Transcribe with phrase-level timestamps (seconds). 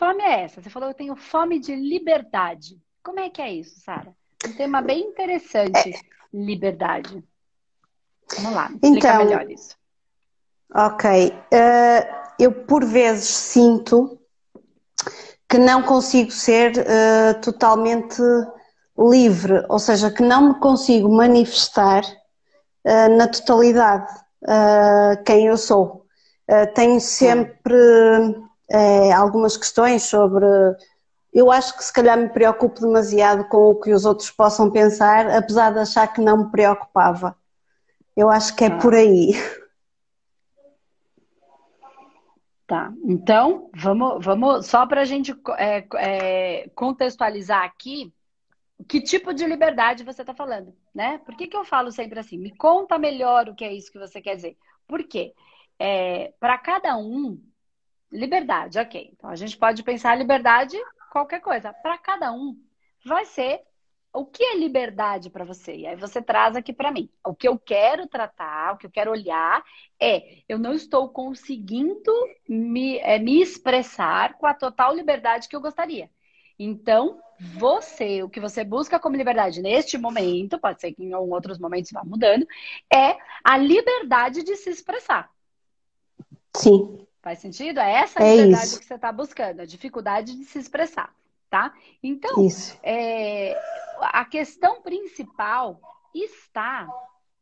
[0.00, 0.62] fome é essa?
[0.62, 2.80] Você falou que eu tenho fome de liberdade.
[3.02, 4.16] Como é que é isso, Sara?
[4.46, 6.00] Um tema bem interessante, é...
[6.32, 7.22] liberdade.
[8.36, 9.76] Vamos lá, explica então, melhor isso.
[10.74, 11.28] Ok.
[11.28, 14.18] Uh, eu, por vezes, sinto
[15.46, 18.22] que não consigo ser uh, totalmente
[18.96, 24.10] livre, ou seja, que não me consigo manifestar uh, na totalidade
[25.26, 26.06] quem eu sou.
[26.74, 27.76] tenho sempre
[29.14, 30.46] algumas questões sobre.
[31.32, 35.28] Eu acho que se calhar me preocupo demasiado com o que os outros possam pensar,
[35.30, 37.36] apesar de achar que não me preocupava.
[38.16, 38.78] Eu acho que é ah.
[38.78, 39.32] por aí.
[42.66, 48.12] Tá, então vamos, vamos só para a gente é, é, contextualizar aqui
[48.88, 51.18] que tipo de liberdade você está falando, né?
[51.18, 52.38] Por que, que eu falo sempre assim?
[52.38, 54.56] Me conta melhor o que é isso que você quer dizer.
[54.86, 55.34] Por quê?
[55.78, 57.42] É, para cada um,
[58.10, 59.10] liberdade, ok.
[59.12, 60.76] Então a gente pode pensar liberdade
[61.10, 61.72] qualquer coisa.
[61.72, 62.56] Para cada um,
[63.04, 63.62] vai ser
[64.12, 65.74] o que é liberdade para você?
[65.76, 67.08] E aí você traz aqui para mim.
[67.24, 69.62] O que eu quero tratar, o que eu quero olhar
[70.00, 72.12] é eu não estou conseguindo
[72.48, 76.10] me, é, me expressar com a total liberdade que eu gostaria.
[76.58, 81.58] Então, você, o que você busca como liberdade neste momento, pode ser que em outros
[81.58, 82.46] momentos vá mudando,
[82.92, 85.30] é a liberdade de se expressar.
[86.54, 87.06] Sim.
[87.22, 87.80] Faz sentido?
[87.80, 88.80] É essa é liberdade isso.
[88.80, 91.14] que você está buscando, a dificuldade de se expressar,
[91.50, 91.74] tá?
[92.02, 92.48] Então,
[92.82, 93.60] é,
[94.00, 95.80] a questão principal
[96.14, 96.88] está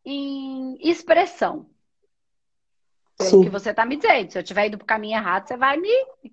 [0.05, 1.70] em expressão.
[3.17, 3.43] Pelo Sim.
[3.43, 4.31] que você está me dizendo.
[4.31, 5.91] Se eu estiver indo para o caminho errado, você vai me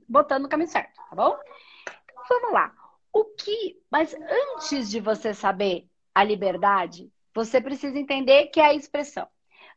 [0.07, 1.37] botando no caminho certo, tá bom?
[1.81, 2.73] Então, vamos lá.
[3.11, 3.79] O que.
[3.89, 9.27] Mas antes de você saber a liberdade, você precisa entender que é a expressão.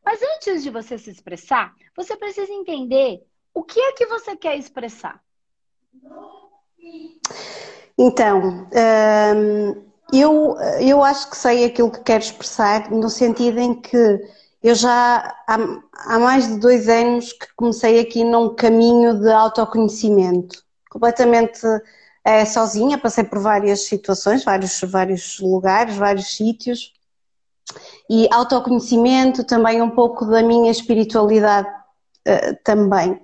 [0.05, 3.23] Mas antes de você se expressar, você precisa entender
[3.59, 5.21] o que é que você quer expressar.
[7.99, 8.69] Então,
[9.37, 14.21] hum, eu, eu acho que sei aquilo que quero expressar, no sentido em que
[14.63, 15.59] eu já há,
[15.93, 21.61] há mais de dois anos que comecei aqui num caminho de autoconhecimento, completamente
[22.25, 26.93] é, sozinha, passei por várias situações, vários, vários lugares, vários sítios,
[28.09, 33.21] e autoconhecimento também um pouco da minha espiritualidade uh, também.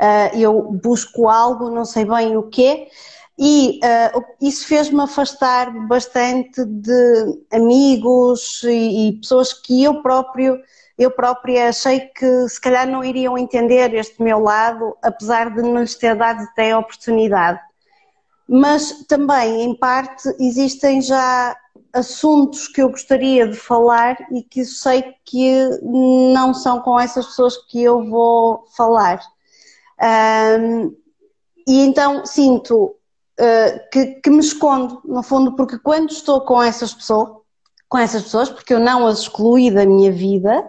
[0.00, 2.88] Uh, eu busco algo, não sei bem o quê,
[3.38, 10.58] e uh, isso fez-me afastar bastante de amigos e, e, pessoas que eu próprio
[10.98, 15.80] eu própria achei que se calhar não iriam entender este meu lado, apesar de não
[15.80, 17.60] lhes ter dado até a oportunidade.
[18.48, 21.56] Mas também, em parte, existem já
[21.92, 27.56] assuntos que eu gostaria de falar e que sei que não são com essas pessoas
[27.56, 29.20] que eu vou falar.
[30.00, 30.96] Um,
[31.66, 32.96] e então sinto
[33.38, 37.30] uh, que, que, me escondo, no fundo, porque quando estou com essas pessoas,
[37.88, 40.60] com essas pessoas, porque eu não as excluí da minha vida,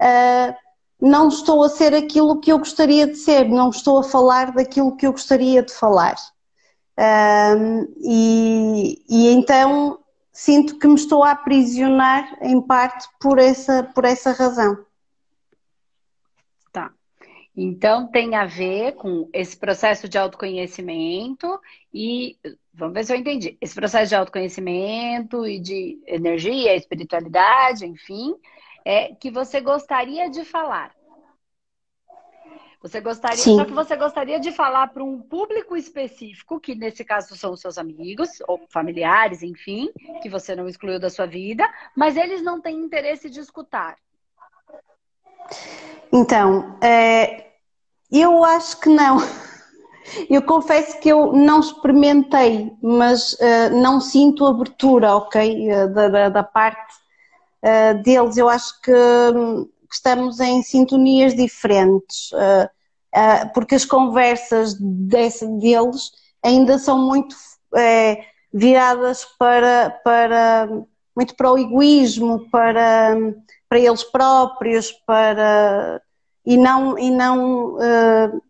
[0.00, 0.54] uh,
[1.00, 4.96] não estou a ser aquilo que eu gostaria de ser, não estou a falar daquilo
[4.96, 6.16] que eu gostaria de falar.
[6.98, 9.98] Uh, e, e então
[10.32, 14.78] sinto que me estou a aprisionar em parte por essa, por essa razão.
[17.54, 21.60] Então, tem a ver com esse processo de autoconhecimento
[21.92, 22.38] e,
[22.72, 28.34] vamos ver se eu entendi, esse processo de autoconhecimento e de energia, espiritualidade, enfim,
[28.84, 30.94] é que você gostaria de falar.
[32.80, 33.56] Você gostaria, Sim.
[33.56, 37.60] só que você gostaria de falar para um público específico, que nesse caso são os
[37.60, 39.88] seus amigos ou familiares, enfim,
[40.20, 41.64] que você não excluiu da sua vida,
[41.94, 43.96] mas eles não têm interesse de escutar.
[46.12, 47.46] Então, é,
[48.10, 49.18] eu acho que não.
[50.28, 55.72] Eu confesso que eu não experimentei, mas uh, não sinto abertura, ok?
[55.72, 56.94] Uh, da, da, da, parte
[58.04, 58.36] deles.
[58.36, 58.90] Eu acho que,
[59.90, 62.30] estamos em sintonias diferentes,
[63.54, 66.10] porque as conversas desse, deles
[66.42, 67.36] ainda são muito
[68.52, 70.68] viradas para, para
[71.14, 73.16] muito para o egoísmo, para,
[73.72, 76.02] para eles próprios, para
[76.44, 78.42] e não, e não uh,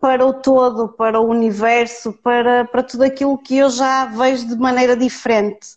[0.00, 4.56] para o todo, para o universo, para, para tudo aquilo que eu já vejo de
[4.56, 5.68] maneira diferente.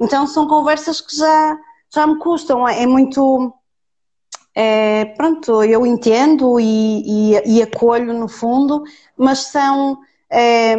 [0.00, 1.58] Então são conversas que já,
[1.94, 3.52] já me custam, é, é muito.
[4.54, 8.82] É, pronto, eu entendo e, e, e, acolho no fundo,
[9.14, 9.98] mas são.
[10.30, 10.74] É,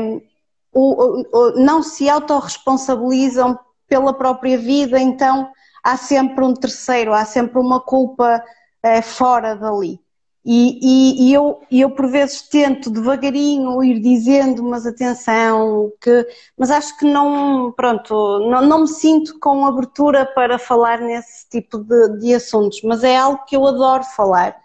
[0.74, 5.52] o, o, não se autorresponsabilizam pela própria vida, então
[5.88, 8.44] há sempre um terceiro, há sempre uma culpa
[8.84, 9.98] é, fora dali.
[10.44, 16.72] E, e, e, eu, eu, por vezes, tento devagarinho ir dizendo, mas atenção, que, mas
[16.72, 18.14] acho que não, pronto,
[18.50, 23.18] não, não me sinto com abertura para falar nesse tipo de, de assuntos, mas é
[23.18, 24.56] algo que eu adoro falar.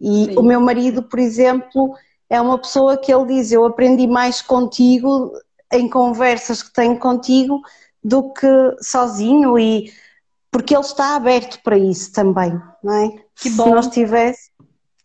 [0.00, 0.36] E Sim.
[0.36, 1.94] o meu marido, por exemplo,
[2.30, 5.32] é uma pessoa que ele diz: Eu aprendi mais contigo,
[5.72, 7.60] em conversas que tenho contigo,
[8.02, 8.46] do que
[8.80, 9.92] sozinho, e
[10.58, 12.50] porque ele está aberto para isso também,
[12.82, 13.10] não é?
[13.36, 13.62] Que bom.
[13.62, 14.50] Se nós tivesse.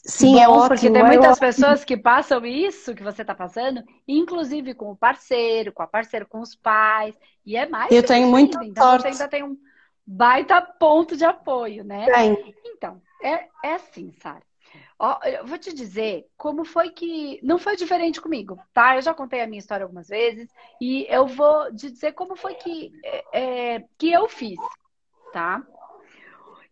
[0.04, 0.68] Sim, é bom, é ótimo.
[0.70, 4.96] Porque tem muitas é pessoas que passam isso que você está passando, inclusive com o
[4.96, 7.16] parceiro, com a parceira, com os pais,
[7.46, 7.92] e é mais.
[7.92, 9.04] Eu tenho muita então sorte.
[9.04, 9.56] Você ainda tem um
[10.04, 12.08] baita ponto de apoio, né?
[12.08, 12.56] Tem.
[12.66, 14.42] Então, é, é assim, Sara.
[14.98, 17.40] Ó, eu vou te dizer como foi que.
[17.44, 18.96] Não foi diferente comigo, tá?
[18.96, 20.50] Eu já contei a minha história algumas vezes
[20.82, 24.58] e eu vou te dizer como foi que, é, é que eu fiz,
[25.33, 25.63] tá?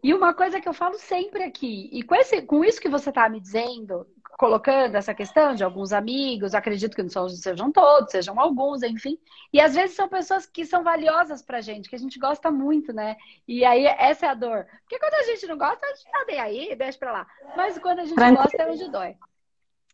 [0.04, 3.10] E uma coisa que eu falo sempre aqui, e com, esse, com isso que você
[3.10, 8.10] está me dizendo, colocando essa questão de alguns amigos, acredito que não são, sejam todos,
[8.10, 9.20] sejam alguns, enfim.
[9.54, 12.92] E às vezes são pessoas que são valiosas pra gente, que a gente gosta muito,
[12.92, 13.16] né?
[13.48, 14.66] E aí essa é a dor.
[14.82, 17.28] Porque quando a gente não gosta, a gente tá aí, deixa pra lá.
[17.56, 19.16] Mas quando a gente gosta é onde dói.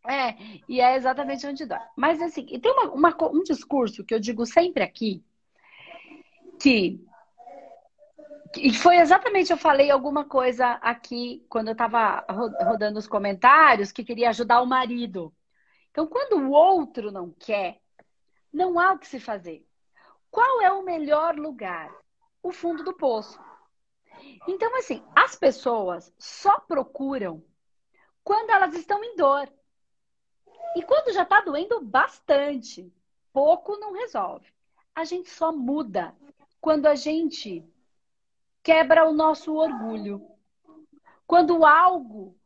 [0.07, 0.35] É,
[0.69, 1.79] e é exatamente onde dói.
[1.97, 5.21] Mas assim, e tem uma, uma, um discurso que eu digo sempre aqui,
[6.61, 7.05] que
[8.55, 14.03] e foi exatamente, eu falei alguma coisa aqui quando eu estava rodando os comentários que
[14.03, 15.33] queria ajudar o marido.
[15.89, 17.81] Então, quando o outro não quer,
[18.53, 19.65] não há o que se fazer.
[20.29, 21.91] Qual é o melhor lugar?
[22.43, 23.39] O fundo do poço.
[24.47, 27.43] Então, assim, as pessoas só procuram
[28.23, 29.51] quando elas estão em dor.
[30.75, 32.93] E quando já está doendo bastante,
[33.33, 34.47] pouco não resolve.
[34.93, 36.15] A gente só muda
[36.61, 37.65] quando a gente
[38.67, 40.21] quebra o nosso orgulho.
[41.25, 42.37] Quando algo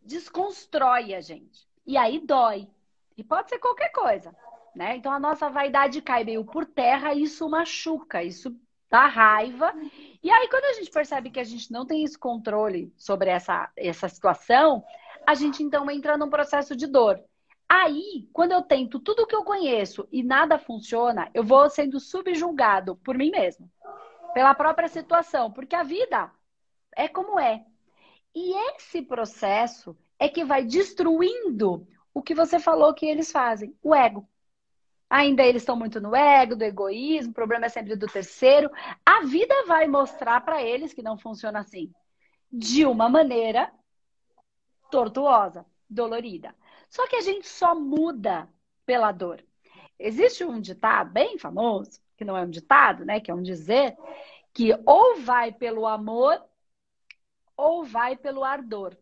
[0.00, 1.68] desconstrói a gente.
[1.84, 2.70] E aí dói.
[3.16, 4.32] E pode ser qualquer coisa.
[4.76, 4.96] Né?
[4.96, 8.56] Então a nossa vaidade cai meio por terra e isso machuca, isso
[8.88, 9.74] dá raiva.
[10.22, 13.68] E aí, quando a gente percebe que a gente não tem esse controle sobre essa,
[13.76, 14.84] essa situação,
[15.26, 17.20] a gente então entra num processo de dor.
[17.68, 21.98] Aí, quando eu tento tudo o que eu conheço e nada funciona, eu vou sendo
[21.98, 23.68] subjulgado por mim mesmo
[24.38, 26.30] pela própria situação, porque a vida
[26.94, 27.66] é como é.
[28.32, 33.92] E esse processo é que vai destruindo o que você falou que eles fazem, o
[33.92, 34.28] ego.
[35.10, 38.70] Ainda eles estão muito no ego, do egoísmo, o problema é sempre do terceiro.
[39.04, 41.92] A vida vai mostrar para eles que não funciona assim.
[42.48, 43.72] De uma maneira
[44.88, 46.54] tortuosa, dolorida.
[46.88, 48.48] Só que a gente só muda
[48.86, 49.44] pela dor.
[49.98, 53.20] Existe um ditado bem famoso que não é um ditado, né?
[53.20, 53.96] Que é um dizer,
[54.52, 56.44] que ou vai pelo amor
[57.56, 58.96] ou vai pelo ardor.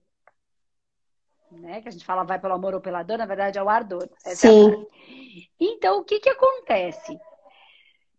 [1.51, 1.81] Né?
[1.81, 4.09] Que a gente fala vai pelo amor ou pela dor, na verdade é o ardor.
[4.25, 4.71] Essa Sim.
[4.71, 7.19] É então, o que, que acontece?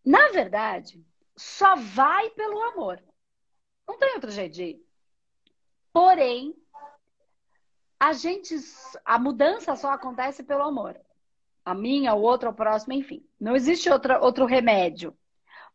[0.04, 1.06] Na verdade,
[1.36, 3.02] só vai pelo amor.
[3.88, 4.88] Não tem outro jeito de ir.
[5.94, 6.56] Porém,
[8.00, 8.56] a gente,
[9.06, 11.00] a mudança só acontece pelo amor
[11.68, 13.22] a minha, o outro, o próximo, enfim.
[13.38, 15.14] Não existe outra, outro remédio.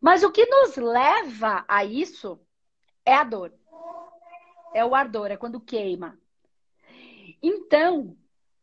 [0.01, 2.41] Mas o que nos leva a isso
[3.05, 3.53] é a dor.
[4.73, 6.19] É o ardor, é quando queima.
[7.43, 8.17] Então,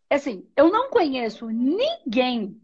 [0.09, 2.59] assim, eu não conheço ninguém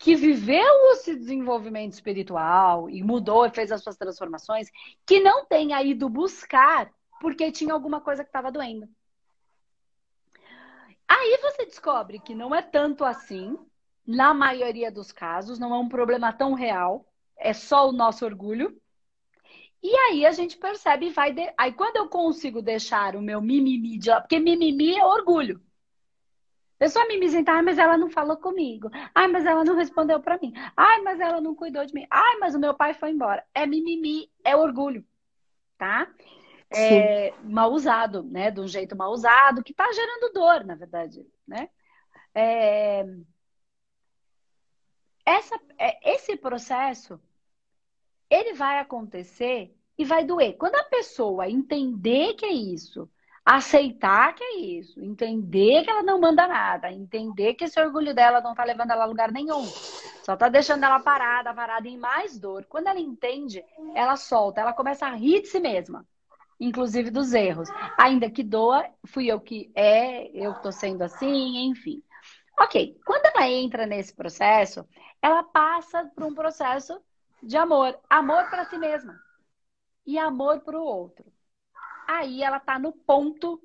[0.00, 4.66] que viveu esse desenvolvimento espiritual e mudou e fez as suas transformações,
[5.06, 8.88] que não tenha ido buscar porque tinha alguma coisa que estava doendo.
[11.14, 13.58] Aí você descobre que não é tanto assim,
[14.06, 18.80] na maioria dos casos, não é um problema tão real, é só o nosso orgulho.
[19.82, 21.30] E aí a gente percebe e vai.
[21.34, 21.52] De...
[21.58, 25.60] Aí quando eu consigo deixar o meu mimimi de porque mimimi é orgulho.
[26.80, 28.88] Eu sou mimizenta, ai, mas ela não falou comigo.
[29.14, 30.52] Ai, mas ela não respondeu para mim.
[30.74, 32.06] Ai, mas ela não cuidou de mim.
[32.10, 33.44] Ai, mas o meu pai foi embora.
[33.54, 35.04] É mimimi, é orgulho,
[35.76, 36.08] tá?
[36.74, 38.50] É, mal usado, né?
[38.50, 41.68] De um jeito mal usado, que está gerando dor, na verdade, né?
[42.34, 43.04] É,
[45.24, 47.20] essa, é, esse processo,
[48.28, 50.56] ele vai acontecer e vai doer.
[50.56, 53.08] Quando a pessoa entender que é isso,
[53.44, 58.40] aceitar que é isso, entender que ela não manda nada, entender que esse orgulho dela
[58.40, 59.64] não tá levando ela a lugar nenhum,
[60.24, 62.64] só tá deixando ela parada, parada em mais dor.
[62.66, 63.64] Quando ela entende,
[63.94, 66.06] ela solta, ela começa a rir de si mesma
[66.60, 67.68] inclusive dos erros.
[67.98, 72.02] Ainda que doa, fui eu que é, eu estou sendo assim, enfim.
[72.58, 74.86] Ok, quando ela entra nesse processo,
[75.20, 77.00] ela passa por um processo
[77.42, 77.98] de amor.
[78.08, 79.18] Amor para si mesma
[80.06, 81.24] e amor para o outro.
[82.06, 83.62] aí ela está no ponto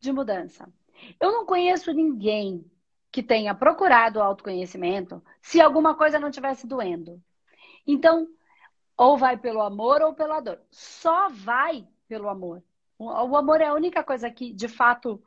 [0.00, 0.72] de mudança.
[1.20, 2.64] Eu não conheço ninguém
[3.10, 7.22] que tenha procurado o autoconhecimento se alguma coisa não tivesse doendo.
[7.86, 8.26] Então,
[8.96, 10.60] ou vai pelo amor ou pela dor.
[10.70, 12.62] Só vai pelo amor.
[12.98, 15.22] O amor é a única coisa que, de fato,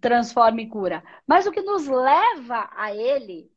[0.00, 1.02] transforma e cura.
[1.26, 3.50] Mas o que nos leva a ele,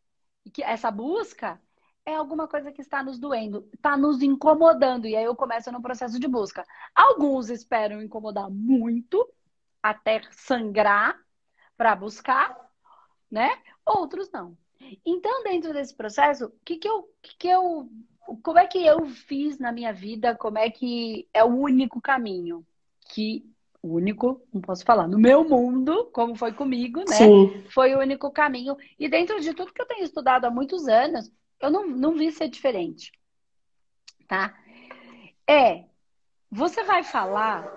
[0.53, 1.61] que essa busca,
[2.05, 5.07] é alguma coisa que está nos doendo, está nos incomodando.
[5.07, 6.65] E aí eu começo no processo de busca.
[6.93, 9.27] Alguns esperam incomodar muito,
[9.81, 11.17] até sangrar
[11.77, 12.57] para buscar,
[13.31, 13.61] né?
[13.85, 14.57] Outros não.
[15.05, 17.89] Então, dentro desse processo, o que, que eu, que, que eu
[18.37, 22.65] como é que eu fiz na minha vida, como é que é o único caminho
[23.09, 23.45] que
[23.81, 27.15] único, não posso falar, no meu mundo, como foi comigo, né?
[27.15, 27.63] Sim.
[27.69, 28.75] Foi o único caminho.
[28.97, 31.31] E dentro de tudo que eu tenho estudado há muitos anos,
[31.61, 33.11] eu não, não vi ser diferente.
[34.27, 34.53] Tá?
[35.47, 35.85] É,
[36.51, 37.67] você vai falar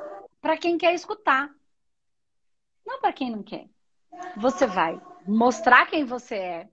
[0.40, 1.54] para quem quer escutar,
[2.84, 3.68] não para quem não quer.
[4.36, 6.68] Você vai mostrar quem você é,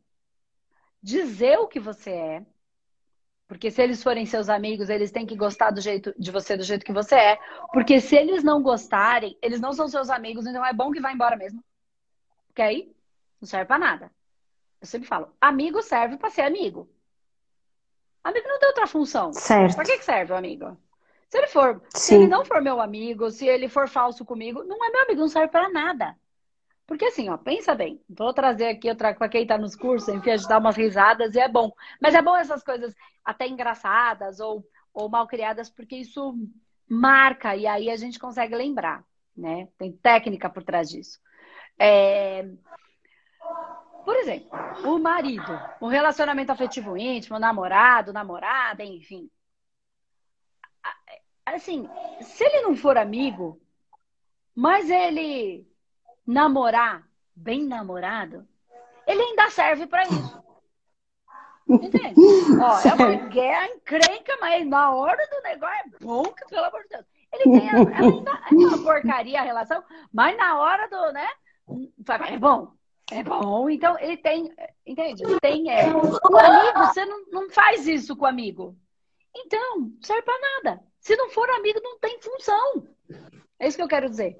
[1.01, 2.45] dizer o que você é,
[3.49, 6.61] porque se eles forem seus amigos, eles têm que gostar do jeito de você do
[6.61, 7.39] jeito que você é.
[7.73, 11.11] Porque se eles não gostarem, eles não são seus amigos, então é bom que vá
[11.11, 11.63] embora mesmo.
[12.45, 12.95] Porque aí
[13.41, 14.11] não serve para nada.
[14.79, 16.87] Eu sempre falo, amigo serve para ser amigo.
[18.23, 19.33] Amigo não tem outra função.
[19.33, 19.75] Certo.
[19.75, 20.77] Pra que serve o amigo?
[21.27, 21.99] Se ele for, Sim.
[21.99, 25.21] se ele não for meu amigo, se ele for falso comigo, não é meu amigo,
[25.21, 26.15] não serve para nada.
[26.89, 28.01] Porque assim, ó, pensa bem.
[28.09, 31.35] Vou trazer aqui, eu trago quem está nos cursos, enfim, a gente dá umas risadas
[31.35, 31.71] e é bom.
[32.01, 36.35] Mas é bom essas coisas até engraçadas ou, ou mal criadas, porque isso
[36.89, 39.05] marca e aí a gente consegue lembrar,
[39.37, 39.67] né?
[39.77, 41.19] Tem técnica por trás disso.
[41.77, 42.49] É...
[44.03, 44.49] Por exemplo,
[44.83, 49.29] o marido, o relacionamento afetivo íntimo, o namorado, namorada, enfim.
[51.45, 51.87] Assim,
[52.21, 53.61] se ele não for amigo,
[54.55, 55.68] mas ele
[56.29, 57.03] namorar
[57.35, 58.47] bem namorado,
[59.07, 60.43] ele ainda serve para isso.
[61.67, 62.13] Entende?
[62.61, 66.83] Ó, é uma guerra encrenca, mas na hora do negócio é bom que, pelo amor
[66.83, 67.05] de Deus.
[67.31, 69.83] Ele tem a, ainda, é uma porcaria a relação,
[70.13, 71.27] mas na hora do, né?
[72.27, 72.73] É bom.
[73.11, 73.69] É bom.
[73.69, 74.53] Então, ele tem,
[74.85, 75.23] entende?
[75.41, 75.71] Tem.
[75.71, 78.75] É, o amigo, você não, não faz isso com o amigo.
[79.35, 80.83] Então, serve pra nada.
[80.99, 82.87] Se não for amigo, não tem função.
[83.59, 84.35] É isso que eu quero dizer.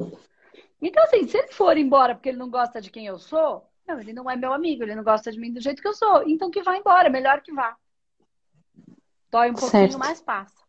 [0.81, 3.99] Então, assim, se ele for embora porque ele não gosta de quem eu sou, não,
[3.99, 6.23] ele não é meu amigo, ele não gosta de mim do jeito que eu sou.
[6.27, 7.75] Então que vá embora, melhor que vá.
[9.31, 9.99] Dói um pouquinho, certo.
[9.99, 10.63] mais passa.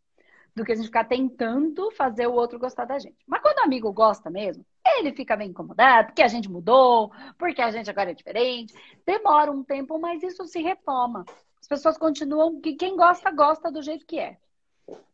[0.55, 3.17] Do que a gente ficar tentando fazer o outro gostar da gente.
[3.27, 7.63] Mas quando o amigo gosta mesmo, ele fica bem incomodado, porque a gente mudou, porque
[7.63, 8.75] a gente agora é diferente.
[9.07, 11.25] Demora um tempo, mas isso se retoma.
[11.61, 14.39] As pessoas continuam, que quem gosta, gosta do jeito que é.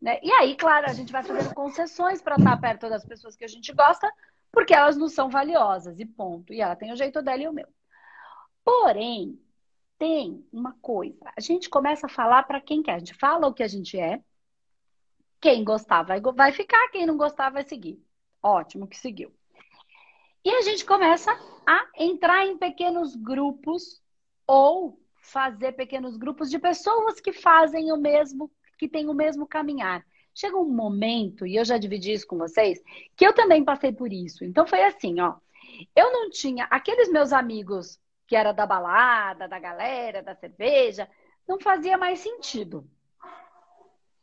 [0.01, 0.19] Né?
[0.23, 3.49] E aí, claro, a gente vai fazendo concessões para estar perto das pessoas que a
[3.49, 4.11] gente gosta,
[4.57, 6.51] porque elas não são valiosas, e ponto.
[6.51, 7.69] E ela tem o jeito dela e o meu.
[8.65, 9.39] Porém,
[9.99, 11.31] tem uma coisa.
[11.37, 12.95] A gente começa a falar para quem quer.
[12.95, 14.19] A gente fala o que a gente é.
[15.43, 18.03] Quem gostar vai, vai ficar, quem não gostar vai seguir.
[18.43, 19.31] Ótimo que seguiu.
[20.43, 21.31] E a gente começa
[21.67, 24.03] a entrar em pequenos grupos
[24.47, 30.03] ou fazer pequenos grupos de pessoas que fazem o mesmo, que têm o mesmo caminhar.
[30.37, 32.79] Chega um momento, e eu já dividi isso com vocês,
[33.17, 34.45] que eu também passei por isso.
[34.45, 35.37] Então foi assim, ó.
[35.97, 41.09] Eu não tinha aqueles meus amigos que era da balada, da galera, da cerveja,
[41.49, 42.87] não fazia mais sentido.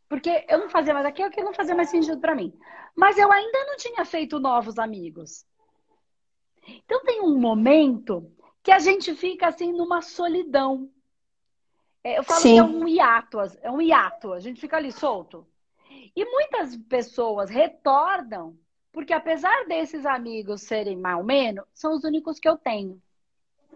[0.07, 2.53] Porque eu não fazia mais aquilo que não fazia mais sentido para mim.
[2.95, 5.43] Mas eu ainda não tinha feito novos amigos.
[6.85, 10.91] Então tem um momento que a gente fica assim numa solidão.
[12.03, 12.53] É, eu falo Sim.
[12.53, 15.47] que é um hiato, é um hiato, a gente fica ali solto.
[16.15, 18.57] E muitas pessoas retornam,
[18.91, 23.01] porque apesar desses amigos serem mal menos, são os únicos que eu tenho.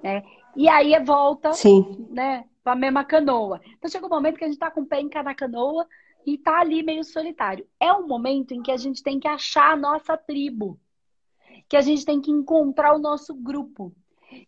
[0.03, 0.23] Né?
[0.55, 2.07] E aí volta Sim.
[2.09, 3.61] né, para a mesma canoa.
[3.77, 5.87] Então chega um momento que a gente está com o pé em cada canoa
[6.25, 7.67] e está ali meio solitário.
[7.79, 10.79] É um momento em que a gente tem que achar a nossa tribo,
[11.69, 13.93] que a gente tem que encontrar o nosso grupo,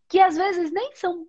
[0.07, 1.25] que às vezes nem são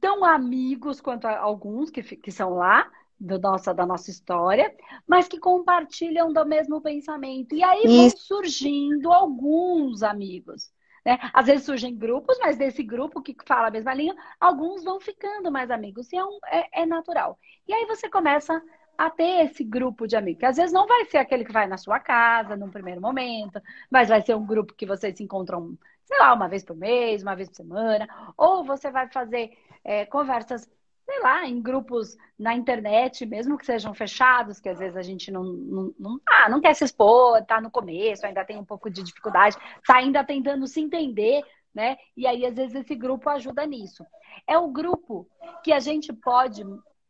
[0.00, 2.90] tão amigos quanto alguns que, que são lá,
[3.22, 4.74] do nossa, da nossa história,
[5.06, 7.54] mas que compartilham do mesmo pensamento.
[7.54, 7.96] E aí Isso.
[7.96, 10.72] vão surgindo alguns amigos.
[11.06, 11.18] Né?
[11.32, 15.50] Às vezes surgem grupos, mas desse grupo que fala a mesma língua, alguns vão ficando
[15.52, 16.12] mais amigos.
[16.12, 17.38] E é, um, é, é natural.
[17.66, 18.60] E aí você começa
[18.98, 20.40] a ter esse grupo de amigos.
[20.40, 23.60] Que às vezes não vai ser aquele que vai na sua casa num primeiro momento,
[23.90, 27.22] mas vai ser um grupo que vocês se encontram, sei lá, uma vez por mês,
[27.22, 30.68] uma vez por semana, ou você vai fazer é, conversas
[31.04, 35.30] sei lá, em grupos na internet, mesmo que sejam fechados, que às vezes a gente
[35.30, 38.90] não, não, não, ah, não quer se expor, tá no começo, ainda tem um pouco
[38.90, 39.56] de dificuldade,
[39.86, 41.42] tá ainda tentando se entender,
[41.74, 41.96] né?
[42.16, 44.04] E aí, às vezes, esse grupo ajuda nisso.
[44.46, 45.28] É o grupo
[45.62, 46.62] que a gente pode,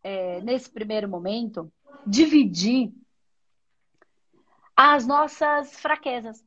[0.03, 1.71] é, nesse primeiro momento,
[2.07, 2.93] dividir
[4.77, 6.45] as nossas fraquezas.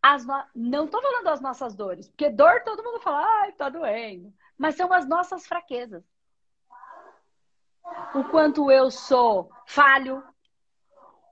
[0.00, 0.44] As no...
[0.54, 4.32] Não estou falando das nossas dores, porque dor todo mundo fala, ai, tá doendo.
[4.58, 6.04] Mas são as nossas fraquezas.
[8.14, 10.22] O quanto eu sou falho,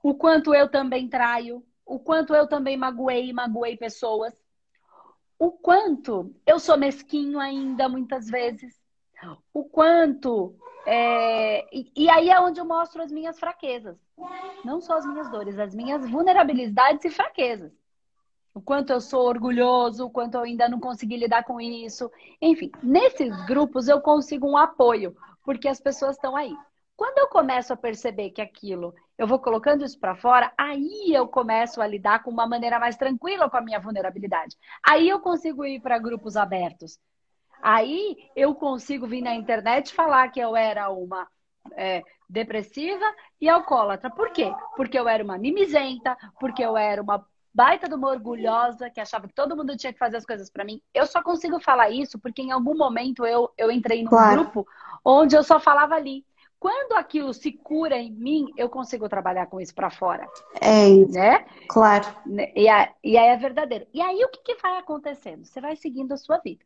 [0.03, 4.33] o quanto eu também traio, o quanto eu também magoei e magoei pessoas,
[5.37, 8.79] o quanto eu sou mesquinho ainda muitas vezes,
[9.53, 10.55] o quanto.
[10.85, 11.67] É...
[11.75, 13.97] E, e aí é onde eu mostro as minhas fraquezas.
[14.63, 17.71] Não só as minhas dores, as minhas vulnerabilidades e fraquezas.
[18.53, 22.11] O quanto eu sou orgulhoso, o quanto eu ainda não consegui lidar com isso.
[22.41, 26.55] Enfim, nesses grupos eu consigo um apoio, porque as pessoas estão aí.
[26.95, 31.27] Quando eu começo a perceber que aquilo, eu vou colocando isso para fora, aí eu
[31.27, 34.55] começo a lidar com uma maneira mais tranquila com a minha vulnerabilidade.
[34.83, 36.99] Aí eu consigo ir para grupos abertos.
[37.61, 41.27] Aí eu consigo vir na internet falar que eu era uma
[41.73, 43.05] é, depressiva
[43.39, 44.09] e alcoólatra.
[44.09, 44.53] Por quê?
[44.75, 49.27] Porque eu era uma mimizenta, porque eu era uma baita de uma orgulhosa que achava
[49.27, 50.81] que todo mundo tinha que fazer as coisas para mim.
[50.93, 54.43] Eu só consigo falar isso porque em algum momento eu, eu entrei num claro.
[54.43, 54.67] grupo
[55.03, 56.25] onde eu só falava ali.
[56.59, 60.29] Quando aquilo se cura em mim, eu consigo trabalhar com isso para fora.
[60.61, 61.11] É isso.
[61.11, 61.43] Né?
[61.67, 62.05] Claro.
[62.55, 63.87] E, aí é verdadeiro.
[63.91, 65.43] E aí o que, que vai acontecendo?
[65.43, 66.63] Você vai seguindo a sua vida.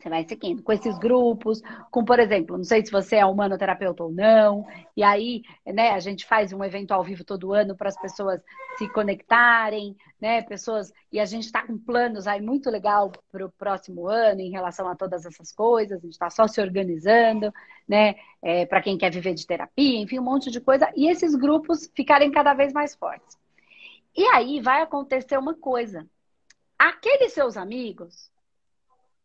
[0.00, 4.02] Você vai seguindo com esses grupos, com, por exemplo, não sei se você é humanoterapeuta
[4.02, 4.66] ou não,
[4.96, 8.40] e aí, né, a gente faz um evento ao vivo todo ano para as pessoas
[8.78, 13.50] se conectarem, né, pessoas, e a gente está com planos aí muito legal para o
[13.50, 17.52] próximo ano em relação a todas essas coisas, a gente está só se organizando,
[17.86, 21.34] né, é, para quem quer viver de terapia, enfim, um monte de coisa, e esses
[21.34, 23.38] grupos ficarem cada vez mais fortes.
[24.16, 26.06] E aí vai acontecer uma coisa.
[26.78, 28.30] Aqueles seus amigos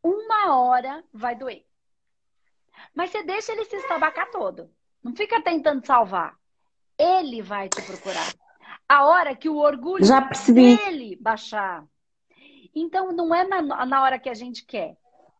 [0.06, 1.65] uma hora vai doer.
[2.94, 4.70] Mas você deixa ele se estabacar todo.
[5.04, 6.38] Não fica tentando salvar.
[6.96, 8.32] Ele vai te procurar.
[8.88, 10.06] A hora que o orgulho
[10.54, 11.84] dele baixar.
[12.74, 14.96] Então, não é na, na hora que a gente quer.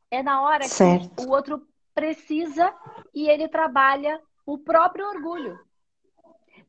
[0.10, 1.16] É na hora certo.
[1.16, 2.74] que o outro precisa
[3.14, 5.60] e ele trabalha o próprio orgulho.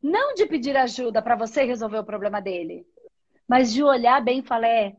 [0.02, 2.86] Não de pedir ajuda para você resolver o problema dele,
[3.48, 4.96] mas de olhar bem e falar: é,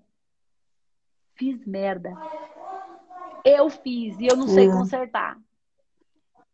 [1.36, 2.14] fiz merda
[3.48, 4.80] eu fiz e eu não sei uhum.
[4.80, 5.38] consertar.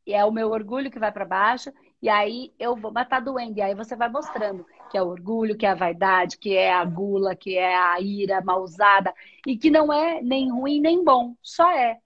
[0.05, 3.19] E é o meu orgulho que vai para baixo, e aí eu vou, mas tá
[3.19, 3.57] doendo.
[3.57, 6.71] E aí você vai mostrando que é o orgulho, que é a vaidade, que é
[6.71, 9.13] a gula, que é a ira mal usada,
[9.47, 11.99] e que não é nem ruim nem bom, só é.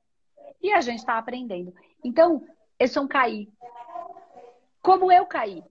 [0.62, 1.74] E a gente está aprendendo.
[2.04, 2.46] Então,
[2.80, 3.50] esse é um cair.
[4.82, 5.64] Como eu caí.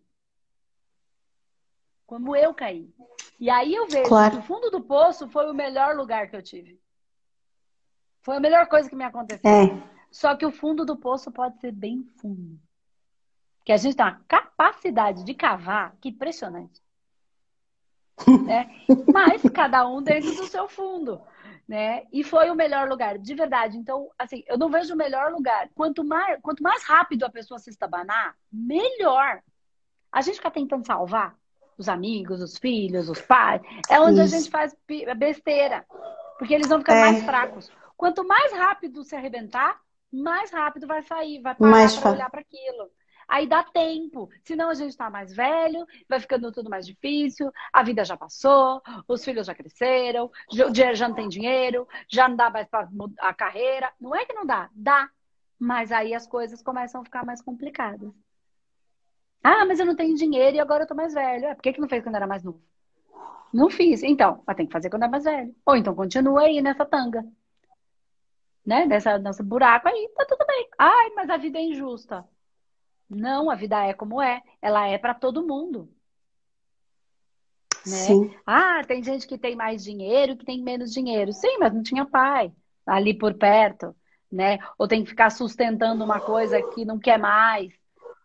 [2.05, 2.93] Como eu caí.
[3.41, 4.33] E aí eu vejo claro.
[4.33, 6.79] que o fundo do poço foi o melhor lugar que eu tive.
[8.27, 9.49] Foi a melhor coisa que me aconteceu.
[9.49, 9.83] É.
[10.11, 12.59] Só que o fundo do poço pode ser bem fundo.
[13.65, 16.83] Que a gente tem uma capacidade de cavar que impressionante.
[18.45, 18.69] né?
[19.15, 21.23] Mas cada um dentro do seu fundo.
[21.69, 22.03] Né?
[22.13, 23.79] E foi o melhor lugar, de verdade.
[23.79, 25.69] Então, assim, eu não vejo o melhor lugar.
[25.73, 29.41] Quanto mais, quanto mais rápido a pessoa se estabanar, melhor.
[30.11, 31.37] A gente fica tentando salvar
[31.79, 33.63] os amigos, os filhos, os pais.
[33.89, 34.35] É onde Isso.
[34.35, 34.77] a gente faz
[35.17, 35.87] besteira.
[36.39, 37.01] Porque eles vão ficar é.
[37.03, 37.71] mais fracos.
[37.97, 39.81] Quanto mais rápido se arrebentar,
[40.13, 42.91] mais rápido vai sair, vai parar para olhar para aquilo.
[43.29, 44.29] Aí dá tempo.
[44.45, 48.81] Senão a gente está mais velho, vai ficando tudo mais difícil, a vida já passou,
[49.09, 50.31] os filhos já cresceram,
[50.95, 53.91] já não tem dinheiro, já não dá mais para a carreira.
[54.01, 55.11] Não é que não dá, dá.
[55.59, 58.13] Mas aí as coisas começam a ficar mais complicadas.
[59.43, 61.47] Ah, mas eu não tenho dinheiro e agora eu tô mais velho.
[61.47, 62.61] É, por que, que não fez quando era mais novo?
[63.53, 64.03] Não fiz.
[64.03, 65.55] Então, mas tem que fazer quando é mais velho.
[65.65, 67.25] Ou então continua aí nessa tanga
[68.67, 70.69] né, dessa nosso buraco aí, tá tudo bem.
[70.77, 72.25] Ai, mas a vida é injusta.
[73.09, 74.43] Não, a vida é como é.
[74.61, 75.89] Ela é para todo mundo.
[77.87, 77.97] Né?
[77.97, 78.35] Sim.
[78.45, 81.33] Ah, tem gente que tem mais dinheiro, que tem menos dinheiro.
[81.33, 82.53] Sim, mas não tinha pai
[82.85, 83.95] ali por perto,
[84.31, 84.59] né?
[84.77, 87.73] Ou tem que ficar sustentando uma coisa que não quer mais.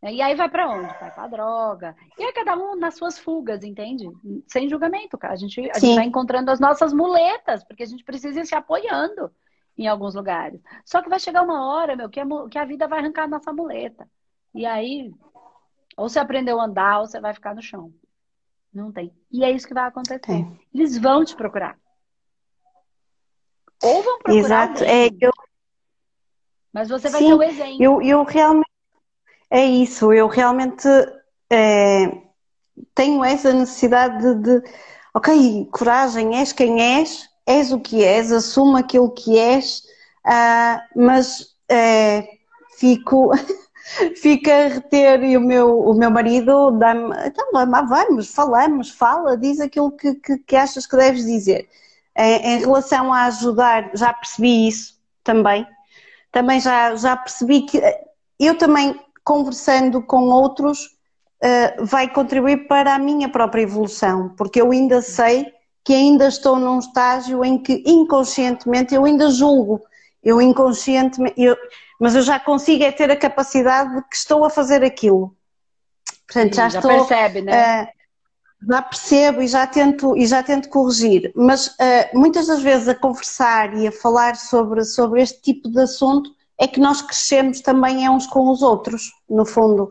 [0.02, 0.14] Né?
[0.16, 0.88] E aí vai para onde?
[1.00, 1.96] Vai para droga.
[2.18, 4.10] E aí cada um nas suas fugas, entende?
[4.48, 5.34] Sem julgamento, cara.
[5.34, 8.56] A gente, a gente vai encontrando as nossas muletas, porque a gente precisa ir se
[8.56, 9.32] apoiando
[9.78, 10.62] em alguns lugares.
[10.86, 13.28] Só que vai chegar uma hora, meu, que a, que a vida vai arrancar a
[13.28, 14.08] nossa muleta.
[14.54, 15.12] E aí,
[15.98, 17.94] ou você aprendeu a andar, ou você vai ficar no chão.
[18.74, 19.14] Não tem.
[19.32, 20.22] E é isso que vai acontecer.
[20.30, 20.46] É.
[20.74, 21.78] Eles vão te procurar.
[23.84, 24.38] Ou vão procurar.
[24.38, 24.84] Exato.
[24.84, 25.32] É, eu,
[26.72, 27.84] Mas você vai Sim, ser o exemplo.
[27.84, 28.72] Eu, eu realmente.
[29.50, 30.88] É isso, eu realmente
[31.50, 32.08] é,
[32.96, 34.72] tenho essa necessidade de, de,
[35.14, 39.84] ok, coragem, és quem és, és o que és, assuma aquilo que és,
[40.26, 42.28] uh, mas uh,
[42.78, 43.32] fico,
[44.16, 47.48] fico a reter e o meu, o meu marido dá-me, então
[47.88, 51.68] vamos, falamos, fala, diz aquilo que, que, que achas que deves dizer.
[52.16, 55.66] Em, em relação a ajudar, já percebi isso também.
[56.32, 57.82] Também já, já percebi que
[58.40, 64.72] eu também, conversando com outros, uh, vai contribuir para a minha própria evolução, porque eu
[64.72, 65.52] ainda sei
[65.84, 69.82] que ainda estou num estágio em que inconscientemente eu ainda julgo,
[70.24, 71.56] eu inconscientemente, eu,
[72.00, 75.36] mas eu já consigo é ter a capacidade de que estou a fazer aquilo.
[76.28, 77.06] Portanto, já, já estou.
[77.06, 77.84] Percebe, né?
[77.84, 78.02] Uh,
[78.70, 81.72] já percebo e já tento, e já tento corrigir, mas uh,
[82.14, 86.68] muitas das vezes a conversar e a falar sobre, sobre este tipo de assunto é
[86.68, 89.90] que nós crescemos também é uns com os outros, no fundo.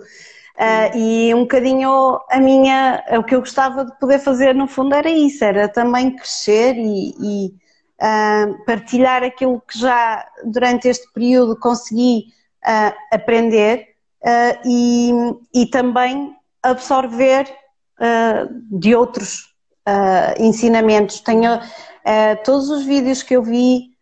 [0.61, 4.95] Uh, e um bocadinho a minha, o que eu gostava de poder fazer no fundo
[4.95, 7.47] era isso, era também crescer e, e
[7.97, 12.27] uh, partilhar aquilo que já durante este período consegui
[12.63, 13.89] uh, aprender
[14.67, 15.13] e,
[15.55, 17.47] e também absorver
[18.71, 19.55] de outros
[20.39, 21.21] ensinamentos.
[21.21, 21.59] Tenho
[22.45, 23.97] todos os vídeos que eu vi,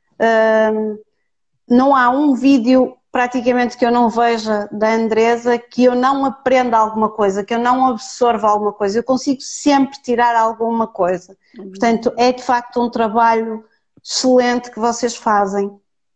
[1.68, 6.78] não há um vídeo praticamente que eu não veja da Andresa que eu não aprenda
[6.78, 9.00] alguma coisa, que eu não absorva alguma coisa.
[9.00, 11.37] Eu consigo sempre tirar alguma coisa.
[11.59, 11.70] Uhum.
[11.70, 13.64] Portanto, é de facto um trabalho
[14.00, 15.68] excelente que vocês fazem.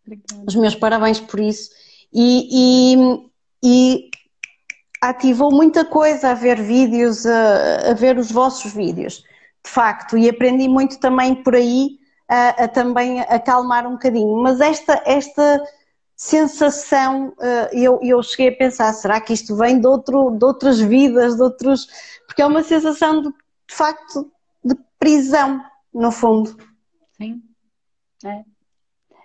[0.06, 0.44] Obrigada.
[0.46, 1.70] Os meus parabéns por isso.
[2.12, 3.28] E, e,
[3.64, 4.10] e,
[5.02, 9.24] ativou muita coisa a ver vídeos, a, a, ver os vossos vídeos,
[9.64, 10.16] de facto.
[10.16, 14.36] E aprendi muito também por aí a, a também acalmar um bocadinho.
[14.40, 15.60] Mas esta, esta
[16.16, 20.78] sensação, eh, eu, eu cheguei a pensar, será que isto vem de, outro, de outras
[20.80, 21.86] vidas, de outros.
[22.26, 24.30] Porque é uma sensação de, de facto
[24.64, 26.56] de prisão, no fundo.
[27.16, 27.42] Sim.
[28.24, 28.44] É.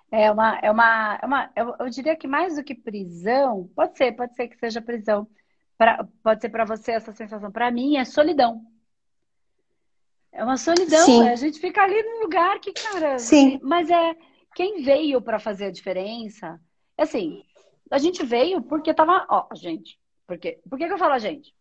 [0.09, 3.97] É uma, é uma, é uma eu, eu diria que mais do que prisão, pode
[3.97, 5.27] ser, pode ser que seja prisão.
[5.77, 7.51] Pra, pode ser para você essa sensação.
[7.51, 8.65] Para mim é solidão.
[10.31, 11.05] É uma solidão.
[11.05, 11.27] Sim.
[11.27, 13.19] A gente fica ali num lugar que, cara.
[13.19, 13.59] Sim.
[13.61, 14.15] Mas é
[14.55, 16.59] quem veio para fazer a diferença
[16.97, 17.43] Assim,
[17.91, 19.25] a gente veio porque tava.
[19.29, 19.99] Ó, gente.
[20.25, 21.55] Porque, por que, que eu falo a gente?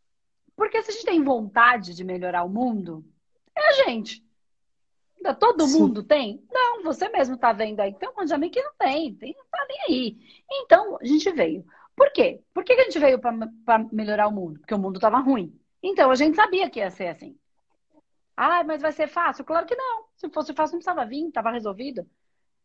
[0.57, 3.05] Porque se a gente tem vontade de melhorar o mundo,
[3.55, 4.25] é a gente.
[5.41, 5.81] Todo Sim.
[5.81, 6.45] mundo tem?
[6.51, 7.93] Não, você mesmo tá vendo aí.
[7.95, 10.19] Tem um monte de amigo que não tem, tem, não tá nem aí.
[10.51, 11.65] Então, a gente veio.
[11.97, 12.43] Por quê?
[12.55, 14.61] Por que, que a gente veio para melhorar o mundo?
[14.61, 15.59] Porque o mundo tava ruim.
[15.83, 17.37] Então, a gente sabia que ia ser assim.
[18.37, 19.45] Ah, mas vai ser fácil?
[19.45, 20.05] Claro que não.
[20.17, 22.07] Se fosse fácil, não precisava vir, tava resolvido.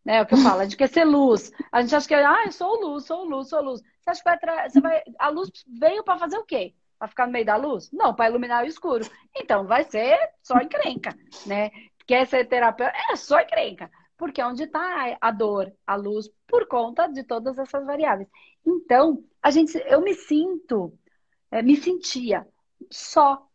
[0.03, 1.51] Né, é o que eu falo, a gente quer ser luz.
[1.71, 3.81] A gente acha que, ah, eu sou luz, sou luz, sou luz.
[3.81, 4.69] Você acha que vai, tra...
[4.69, 5.03] você vai...
[5.19, 6.73] a luz veio para fazer o quê?
[6.97, 7.91] Para ficar no meio da luz?
[7.91, 9.05] Não, para iluminar o escuro.
[9.35, 11.69] Então, vai ser só encrenca, né?
[12.07, 12.93] Quer ser terapeuta?
[13.11, 13.89] É só encrenca.
[14.17, 18.29] Porque é onde está a dor, a luz, por conta de todas essas variáveis.
[18.65, 20.93] Então, a gente, eu me sinto,
[21.49, 22.47] é, me sentia
[22.89, 23.47] só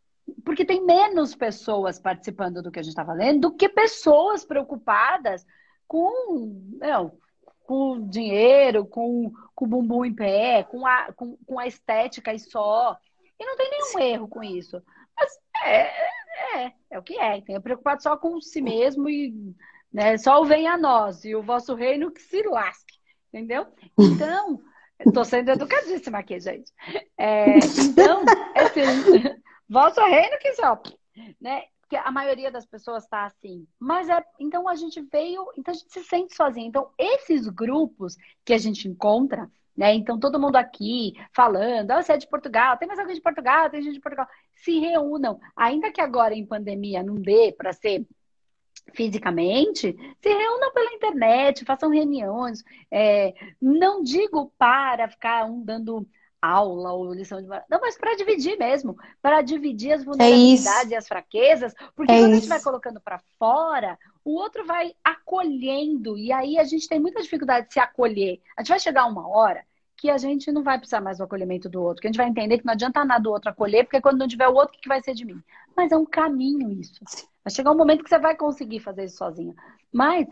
[0.44, 5.46] porque tem menos pessoas participando do que a gente está falando do que pessoas preocupadas
[5.86, 7.18] com, não,
[7.64, 12.38] com dinheiro, com, com o bumbum em pé, com a, com, com a estética e
[12.38, 12.96] só.
[13.38, 14.82] E não tem nenhum erro com isso.
[15.16, 15.30] Mas
[15.64, 15.90] é,
[16.58, 17.40] é, é o que é.
[17.40, 19.34] Tem preocupado só com si mesmo e
[19.92, 22.96] né, só o vem a nós e o vosso reino que se lasque.
[23.28, 23.66] Entendeu?
[23.98, 24.60] Então,
[25.04, 26.72] estou sendo educadíssima aqui, gente.
[27.18, 28.82] É, então, é assim,
[29.68, 30.80] vosso reino que só.
[31.40, 31.64] Né?
[31.88, 33.64] Porque a maioria das pessoas está assim.
[33.78, 36.66] Mas é, então a gente veio, então a gente se sente sozinho.
[36.66, 39.94] Então, esses grupos que a gente encontra, né?
[39.94, 43.70] Então, todo mundo aqui falando, ah, você é de Portugal, tem mais alguém de Portugal,
[43.70, 45.38] tem gente de Portugal, se reúnam.
[45.54, 48.04] Ainda que agora em pandemia não dê para ser
[48.92, 52.64] fisicamente, se reúnam pela internet, façam reuniões.
[52.90, 56.04] É, não digo para ficar um dando
[56.46, 60.94] aula ou lição de Não, mas para dividir mesmo, para dividir as é vulnerabilidades é
[60.94, 62.36] e as fraquezas, porque é quando isso.
[62.36, 67.00] a gente vai colocando para fora, o outro vai acolhendo e aí a gente tem
[67.00, 68.40] muita dificuldade de se acolher.
[68.56, 69.64] A gente vai chegar uma hora
[69.96, 72.28] que a gente não vai precisar mais do acolhimento do outro, que a gente vai
[72.28, 74.80] entender que não adianta nada do outro acolher, porque quando não tiver o outro, o
[74.80, 75.40] que vai ser de mim?
[75.76, 77.00] Mas é um caminho isso.
[77.42, 79.54] Vai chegar um momento que você vai conseguir fazer isso sozinha.
[79.92, 80.26] Mas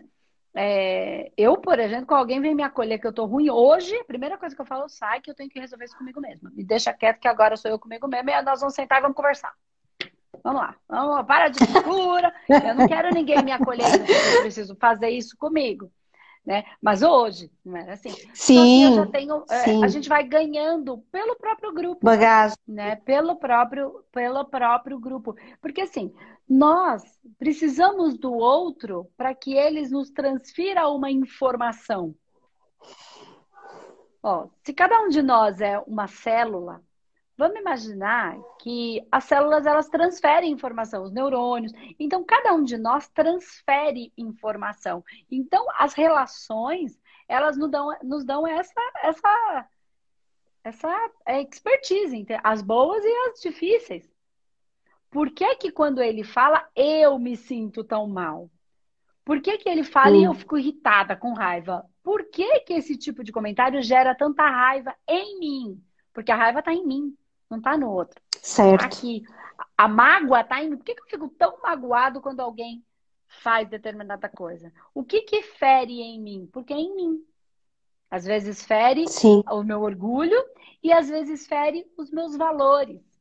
[0.55, 4.05] é, eu, por exemplo, quando alguém vem me acolher que eu tô ruim hoje, a
[4.05, 6.49] primeira coisa que eu falo, sai que eu tenho que resolver isso comigo mesma.
[6.55, 9.17] Me deixa quieto que agora sou eu comigo mesma e nós vamos sentar e vamos
[9.17, 9.53] conversar.
[10.43, 12.33] Vamos lá, vamos lá, para de figura.
[12.47, 15.91] Eu não quero ninguém me acolher, eu preciso fazer isso comigo.
[16.45, 16.63] né?
[16.81, 18.13] Mas hoje, não era assim.
[18.33, 19.81] Sim, então, assim, tenho, sim.
[19.81, 22.05] É, a gente vai ganhando pelo próprio grupo.
[22.05, 22.57] Bagagem.
[22.67, 22.95] Né?
[22.97, 25.35] Pelo próprio, pelo próprio grupo.
[25.59, 26.13] Porque assim,
[26.47, 27.03] nós
[27.37, 32.15] precisamos do outro para que eles nos transfira uma informação.
[34.21, 36.83] Ó, se cada um de nós é uma célula,
[37.37, 41.73] vamos imaginar que as células elas transferem informação, os neurônios.
[41.99, 45.03] Então, cada um de nós transfere informação.
[45.29, 49.69] Então, as relações, elas nos dão, nos dão essa, essa,
[50.63, 54.14] essa expertise, as boas e as difíceis.
[55.15, 58.51] Por que que quando ele fala, eu me sinto tão mal?
[59.23, 60.19] Por que, que ele fala hum.
[60.19, 61.85] e eu fico irritada, com raiva?
[62.03, 65.81] Por que, que esse tipo de comentário gera tanta raiva em mim?
[66.11, 67.15] Porque a raiva está em mim,
[67.49, 68.21] não está no outro.
[68.41, 68.83] Certo.
[68.83, 69.23] Aqui.
[69.77, 70.75] A mágoa está em mim.
[70.75, 72.83] Por que, que eu fico tão magoado quando alguém
[73.25, 74.69] faz determinada coisa?
[74.93, 76.49] O que que fere em mim?
[76.51, 77.25] Porque é em mim.
[78.11, 79.41] Às vezes fere Sim.
[79.49, 80.43] o meu orgulho
[80.83, 83.14] e às vezes fere os meus valores.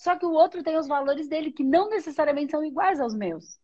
[0.00, 3.60] Só que o outro tem os valores dele que não necessariamente são iguais aos meus.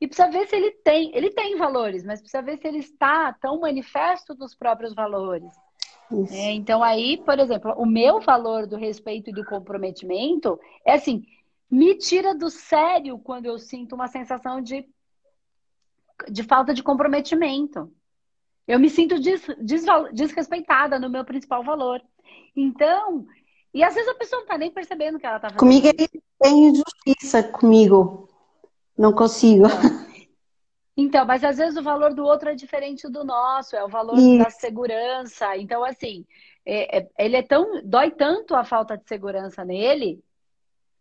[0.00, 3.32] E precisa ver se ele tem, ele tem valores, mas precisa ver se ele está
[3.32, 5.52] tão manifesto dos próprios valores.
[6.30, 11.24] É, então aí, por exemplo, o meu valor do respeito e do comprometimento é assim,
[11.68, 14.88] me tira do sério quando eu sinto uma sensação de,
[16.30, 17.92] de falta de comprometimento.
[18.64, 22.00] Eu me sinto des, des, desrespeitada no meu principal valor.
[22.54, 23.26] Então,
[23.74, 25.58] e às vezes a pessoa não está nem percebendo que ela está fazendo.
[25.58, 28.28] Comigo é injustiça comigo.
[28.96, 29.64] Não consigo.
[30.96, 34.16] Então, mas às vezes o valor do outro é diferente do nosso, é o valor
[34.16, 34.38] Isso.
[34.38, 35.56] da segurança.
[35.56, 36.24] Então, assim,
[36.64, 37.82] é, é, ele é tão.
[37.84, 40.22] dói tanto a falta de segurança nele,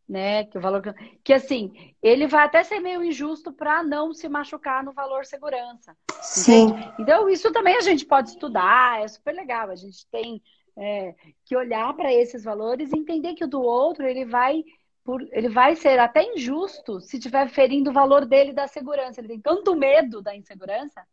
[0.10, 0.46] né?
[0.46, 0.82] Que o valor.
[1.24, 5.96] Que assim, ele vai até ser meio injusto para não se machucar no valor segurança.
[6.22, 6.70] Sim.
[6.70, 6.94] Entende?
[6.98, 9.70] Então, isso também a gente pode estudar, é super legal.
[9.70, 10.42] A gente tem
[10.78, 14.64] é, que olhar para esses valores e entender que o do outro ele vai
[15.04, 19.20] por, ele vai ser até injusto se estiver ferindo o valor dele da segurança.
[19.20, 21.06] Ele tem tanto medo da insegurança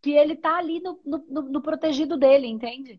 [0.00, 2.98] que ele está ali no, no, no, protegido dele, entende?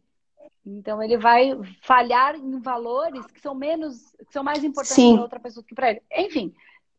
[0.64, 5.40] Então ele vai falhar em valores que são menos, que são mais importantes para outra
[5.40, 6.02] pessoa que para ele.
[6.12, 6.54] Enfim,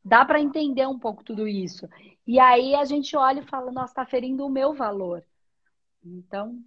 [0.04, 1.88] dá para entender um pouco tudo isso.
[2.26, 5.24] E aí a gente olha e fala, nossa, está ferindo o meu valor.
[6.04, 6.58] Então,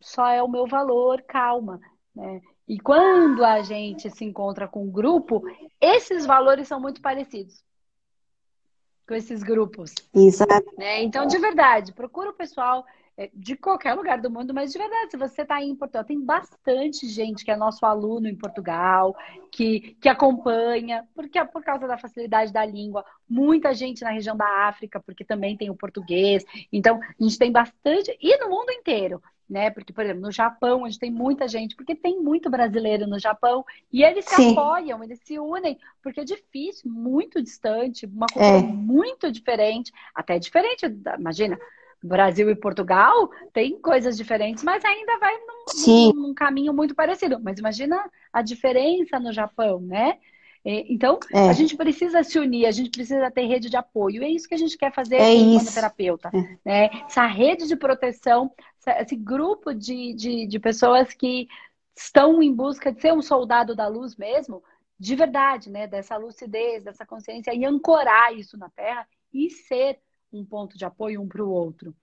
[0.00, 1.80] só é o meu valor, calma.
[2.14, 2.40] Né?
[2.66, 5.42] E quando a gente se encontra com um grupo,
[5.80, 7.64] esses valores são muito parecidos
[9.10, 9.92] com esses grupos.
[10.14, 10.72] Exato.
[10.78, 11.02] Né?
[11.02, 12.86] Então, de verdade, procura o pessoal
[13.16, 16.24] é, de qualquer lugar do mundo, mas de verdade, se você está em Portugal, tem
[16.24, 19.16] bastante gente que é nosso aluno em Portugal,
[19.50, 24.36] que, que acompanha, porque é por causa da facilidade da língua, muita gente na região
[24.36, 26.44] da África, porque também tem o português.
[26.72, 29.70] Então, a gente tem bastante, e no mundo inteiro né?
[29.70, 33.64] Porque, por exemplo, no Japão, onde tem muita gente, porque tem muito brasileiro no Japão,
[33.92, 34.52] e eles se Sim.
[34.52, 38.62] apoiam, eles se unem, porque é difícil, muito distante, uma cultura é.
[38.62, 40.86] muito diferente, até diferente,
[41.18, 41.58] imagina,
[42.02, 47.38] Brasil e Portugal tem coisas diferentes, mas ainda vai num, num, num caminho muito parecido.
[47.42, 50.18] Mas imagina a diferença no Japão, né?
[50.64, 51.48] Então, é.
[51.48, 54.22] a gente precisa se unir, a gente precisa ter rede de apoio.
[54.22, 56.30] É isso que a gente quer fazer é como terapeuta.
[56.34, 56.58] É.
[56.64, 56.90] Né?
[57.06, 58.52] Essa rede de proteção,
[58.98, 61.48] esse grupo de, de, de pessoas que
[61.96, 64.62] estão em busca de ser um soldado da luz mesmo,
[64.98, 65.86] de verdade, né?
[65.86, 69.98] Dessa lucidez, dessa consciência, e ancorar isso na Terra e ser
[70.32, 71.94] um ponto de apoio um para o outro.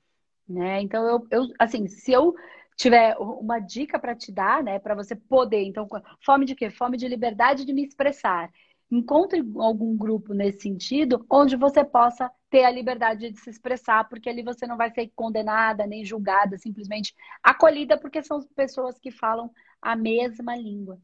[0.48, 0.82] Né?
[0.82, 2.34] Então, eu, eu, assim, se eu
[2.78, 5.88] tiver uma dica para te dar, né, para você poder, então,
[6.24, 6.70] fome de quê?
[6.70, 8.52] Fome de liberdade de me expressar.
[8.90, 14.30] Encontre algum grupo nesse sentido, onde você possa ter a liberdade de se expressar, porque
[14.30, 17.14] ali você não vai ser condenada nem julgada, simplesmente
[17.44, 21.00] acolhida, porque são pessoas que falam a mesma língua.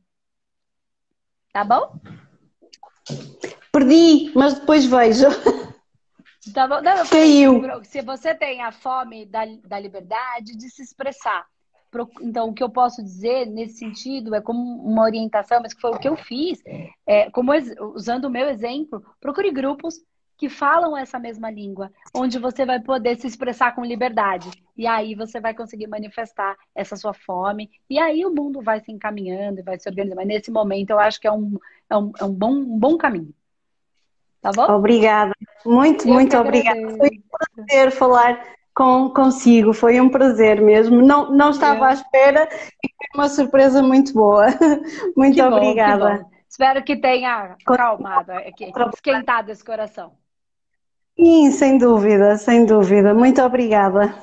[1.52, 2.00] Tá bom?
[3.72, 5.26] Perdi, mas depois vejo.
[6.54, 6.82] Tá bom?
[6.82, 7.84] Não, Caiu.
[7.84, 11.46] Se você tem a fome da, da liberdade de se expressar,
[12.22, 15.92] então, o que eu posso dizer nesse sentido é como uma orientação, mas que foi
[15.92, 16.62] o que eu fiz,
[17.06, 17.52] é, como
[17.94, 20.02] usando o meu exemplo, procure grupos
[20.38, 24.50] que falam essa mesma língua, onde você vai poder se expressar com liberdade.
[24.76, 27.70] E aí você vai conseguir manifestar essa sua fome.
[27.90, 30.18] E aí o mundo vai se encaminhando e vai se organizando.
[30.18, 31.58] Mas nesse momento eu acho que é um,
[31.90, 33.34] é um, é um, bom, um bom caminho.
[34.42, 34.70] Tá bom?
[34.74, 35.32] Obrigada.
[35.66, 36.98] Muito, eu muito obrigada.
[36.98, 39.74] Foi um prazer falar com, consigo.
[39.74, 41.02] Foi um prazer mesmo.
[41.02, 42.48] Não, não estava à espera
[42.84, 44.48] e foi uma surpresa muito boa.
[45.16, 46.24] Muito que obrigada.
[46.24, 48.32] Bom, Espero que tenha acalmado,
[48.94, 50.14] esquentado esse coração.
[51.20, 53.12] Sim, sem dúvida, sem dúvida.
[53.12, 54.14] Muito obrigada.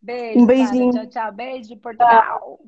[0.00, 0.38] Beijo.
[0.40, 0.92] Um beijinho.
[0.92, 1.32] Tchau, tchau.
[1.32, 2.58] Beijo de Portugal.